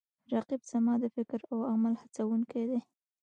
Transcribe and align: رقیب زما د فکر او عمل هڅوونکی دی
رقیب 0.33 0.61
زما 0.71 0.93
د 0.99 1.05
فکر 1.15 1.39
او 1.51 1.57
عمل 1.71 1.93
هڅوونکی 2.01 2.63
دی 2.69 2.79